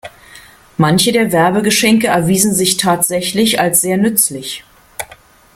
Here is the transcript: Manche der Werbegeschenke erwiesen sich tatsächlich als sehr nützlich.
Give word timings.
Manche 0.77 1.11
der 1.11 1.31
Werbegeschenke 1.31 2.07
erwiesen 2.07 2.55
sich 2.55 2.77
tatsächlich 2.77 3.59
als 3.59 3.81
sehr 3.81 3.97
nützlich. 3.99 4.63